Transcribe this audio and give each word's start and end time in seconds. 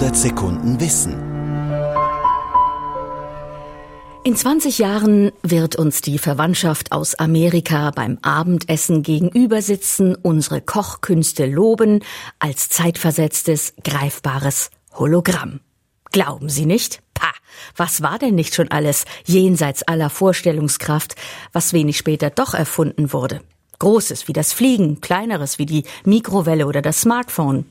100 0.00 0.16
Sekunden 0.16 0.80
Wissen. 0.80 1.12
In 4.24 4.34
20 4.34 4.78
Jahren 4.78 5.30
wird 5.42 5.76
uns 5.76 6.00
die 6.00 6.16
Verwandtschaft 6.16 6.90
aus 6.90 7.16
Amerika 7.16 7.90
beim 7.90 8.16
Abendessen 8.22 9.02
gegenüber 9.02 9.60
sitzen, 9.60 10.14
unsere 10.14 10.62
Kochkünste 10.62 11.44
loben, 11.44 12.02
als 12.38 12.70
zeitversetztes, 12.70 13.74
greifbares 13.84 14.70
Hologramm. 14.94 15.60
Glauben 16.12 16.48
Sie 16.48 16.64
nicht? 16.64 17.02
Pah, 17.12 17.34
was 17.76 18.00
war 18.00 18.18
denn 18.18 18.36
nicht 18.36 18.54
schon 18.54 18.70
alles 18.70 19.04
jenseits 19.26 19.82
aller 19.82 20.08
Vorstellungskraft, 20.08 21.14
was 21.52 21.74
wenig 21.74 21.98
später 21.98 22.30
doch 22.30 22.54
erfunden 22.54 23.12
wurde? 23.12 23.42
Großes 23.80 24.28
wie 24.28 24.32
das 24.32 24.52
Fliegen, 24.52 25.00
kleineres 25.00 25.58
wie 25.58 25.66
die 25.66 25.84
Mikrowelle 26.04 26.66
oder 26.66 26.82
das 26.82 27.00
Smartphone. 27.00 27.64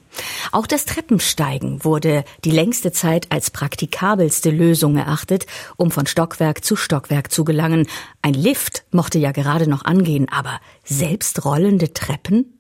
Auch 0.52 0.68
das 0.68 0.86
Treppensteigen 0.86 1.86
wurde 1.86 2.26
die 2.44 2.52
längste 2.52 2.92
Zeit 2.92 3.32
als 3.32 3.52
praktikabelste 3.52 4.50
Lösung 4.50 4.98
erachtet, 4.98 5.46
um 5.78 5.92
von 5.92 6.08
Stockwerk 6.08 6.66
zu 6.66 6.76
Stockwerk 6.76 7.32
zu 7.32 7.46
gelangen. 7.46 7.88
Ein 8.22 8.34
Lift 8.34 8.84
mochte 8.92 9.20
ja 9.20 9.32
gerade 9.32 9.70
noch 9.70 9.86
angehen, 9.86 10.28
aber 10.30 10.60
selbst 10.84 11.46
rollende 11.46 11.94
Treppen? 11.94 12.60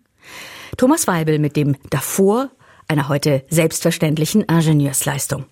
Thomas 0.77 1.07
Weibel 1.07 1.39
mit 1.39 1.55
dem 1.55 1.75
davor 1.89 2.49
einer 2.87 3.09
heute 3.09 3.43
selbstverständlichen 3.49 4.43
Ingenieursleistung. 4.43 5.45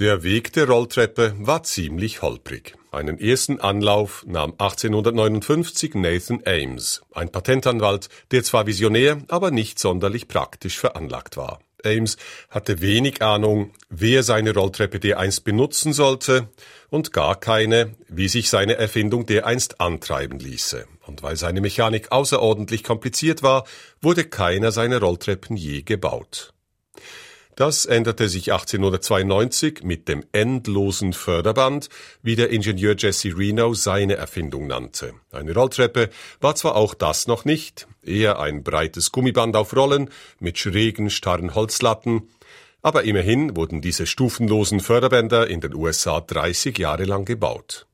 Der 0.00 0.24
Weg 0.24 0.52
der 0.54 0.66
Rolltreppe 0.66 1.36
war 1.38 1.62
ziemlich 1.62 2.20
holprig. 2.20 2.74
Einen 2.90 3.20
ersten 3.20 3.60
Anlauf 3.60 4.24
nahm 4.26 4.50
1859 4.58 5.94
Nathan 5.94 6.42
Ames, 6.44 7.02
ein 7.12 7.30
Patentanwalt, 7.30 8.08
der 8.32 8.42
zwar 8.42 8.66
visionär, 8.66 9.18
aber 9.28 9.52
nicht 9.52 9.78
sonderlich 9.78 10.26
praktisch 10.26 10.80
veranlagt 10.80 11.36
war. 11.36 11.60
Ames 11.84 12.16
hatte 12.50 12.80
wenig 12.80 13.22
Ahnung, 13.22 13.70
wer 13.88 14.24
seine 14.24 14.52
Rolltreppe 14.52 14.98
dereinst 14.98 15.44
benutzen 15.44 15.92
sollte 15.92 16.48
und 16.90 17.12
gar 17.12 17.38
keine, 17.38 17.94
wie 18.08 18.26
sich 18.26 18.50
seine 18.50 18.74
Erfindung 18.74 19.26
dereinst 19.26 19.80
antreiben 19.80 20.40
ließe. 20.40 20.86
Und 21.06 21.22
weil 21.22 21.36
seine 21.36 21.60
Mechanik 21.60 22.10
außerordentlich 22.10 22.82
kompliziert 22.82 23.44
war, 23.44 23.64
wurde 24.00 24.24
keiner 24.24 24.72
seiner 24.72 24.98
Rolltreppen 24.98 25.56
je 25.56 25.82
gebaut. 25.82 26.52
Das 27.56 27.86
änderte 27.86 28.28
sich 28.28 28.52
1892 28.52 29.84
mit 29.84 30.08
dem 30.08 30.24
endlosen 30.32 31.12
Förderband, 31.12 31.88
wie 32.20 32.34
der 32.34 32.50
Ingenieur 32.50 32.96
Jesse 32.98 33.36
Reno 33.36 33.74
seine 33.74 34.16
Erfindung 34.16 34.66
nannte. 34.66 35.14
Eine 35.30 35.54
Rolltreppe 35.54 36.10
war 36.40 36.56
zwar 36.56 36.74
auch 36.74 36.94
das 36.94 37.28
noch 37.28 37.44
nicht, 37.44 37.86
eher 38.02 38.40
ein 38.40 38.64
breites 38.64 39.12
Gummiband 39.12 39.54
auf 39.54 39.76
Rollen 39.76 40.10
mit 40.40 40.58
schrägen, 40.58 41.10
starren 41.10 41.54
Holzlatten, 41.54 42.28
aber 42.82 43.04
immerhin 43.04 43.56
wurden 43.56 43.80
diese 43.80 44.06
stufenlosen 44.06 44.80
Förderbänder 44.80 45.46
in 45.46 45.60
den 45.60 45.74
USA 45.74 46.20
30 46.20 46.76
Jahre 46.76 47.04
lang 47.04 47.24
gebaut. 47.24 47.86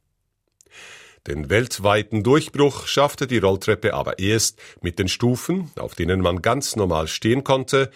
Den 1.27 1.51
weltweiten 1.51 2.23
Durchbruch 2.23 2.87
schaffte 2.87 3.27
die 3.27 3.39
Rolltreppe 3.39 3.93
aber 3.93 4.19
erst 4.19 4.59
mit 4.81 4.99
den 4.99 5.09
Stufen, 5.09 5.71
auf 5.77 5.95
denen 5.95 6.23
man 6.23 6.41
ganz 6.41 6.77
normal 6.77 7.09
stehen 7.09 7.45
konnte, 7.45 7.91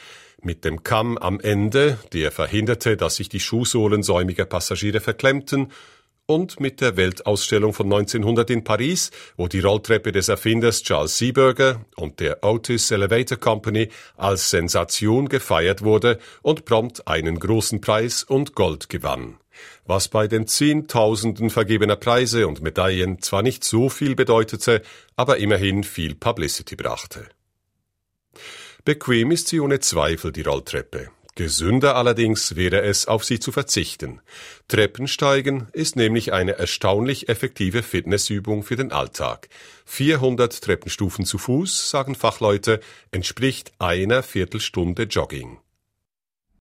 mit 0.44 0.64
dem 0.64 0.82
Kamm 0.82 1.18
am 1.18 1.40
Ende, 1.40 1.98
der 2.12 2.30
verhinderte, 2.30 2.96
dass 2.96 3.16
sich 3.16 3.28
die 3.28 3.40
Schuhsohlen 3.40 4.02
säumiger 4.02 4.44
Passagiere 4.44 5.00
verklemmten, 5.00 5.72
und 6.26 6.58
mit 6.58 6.80
der 6.80 6.96
Weltausstellung 6.96 7.72
von 7.72 7.86
1900 7.86 8.48
in 8.50 8.64
Paris, 8.64 9.10
wo 9.36 9.48
die 9.48 9.60
Rolltreppe 9.60 10.12
des 10.12 10.28
Erfinders 10.28 10.82
Charles 10.82 11.18
Seeberger 11.18 11.84
und 11.96 12.20
der 12.20 12.42
Otis 12.42 12.90
Elevator 12.90 13.38
Company 13.38 13.90
als 14.16 14.50
Sensation 14.50 15.28
gefeiert 15.28 15.82
wurde 15.82 16.18
und 16.42 16.64
prompt 16.64 17.06
einen 17.06 17.38
großen 17.38 17.80
Preis 17.80 18.24
und 18.24 18.54
Gold 18.54 18.88
gewann. 18.88 19.36
Was 19.86 20.08
bei 20.08 20.26
den 20.26 20.46
Zehntausenden 20.46 21.50
vergebener 21.50 21.96
Preise 21.96 22.48
und 22.48 22.62
Medaillen 22.62 23.20
zwar 23.20 23.42
nicht 23.42 23.62
so 23.62 23.88
viel 23.88 24.14
bedeutete, 24.14 24.82
aber 25.16 25.36
immerhin 25.36 25.84
viel 25.84 26.14
Publicity 26.14 26.74
brachte. 26.74 27.28
Bequem 28.84 29.30
ist 29.30 29.48
sie 29.48 29.60
ohne 29.60 29.80
Zweifel 29.80 30.30
die 30.30 30.42
Rolltreppe. 30.42 31.08
Gesünder 31.36 31.96
allerdings 31.96 32.54
wäre 32.54 32.82
es, 32.82 33.08
auf 33.08 33.24
sie 33.24 33.40
zu 33.40 33.50
verzichten. 33.50 34.20
Treppensteigen 34.68 35.68
ist 35.72 35.96
nämlich 35.96 36.34
eine 36.34 36.58
erstaunlich 36.58 37.28
effektive 37.30 37.82
Fitnessübung 37.82 38.62
für 38.62 38.76
den 38.76 38.92
Alltag. 38.92 39.48
400 39.86 40.62
Treppenstufen 40.62 41.24
zu 41.24 41.38
Fuß, 41.38 41.90
sagen 41.90 42.14
Fachleute, 42.14 42.80
entspricht 43.10 43.72
einer 43.78 44.22
Viertelstunde 44.22 45.04
Jogging. 45.04 45.58